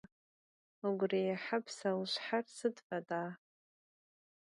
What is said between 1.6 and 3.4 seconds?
pseuşsher sıd feda?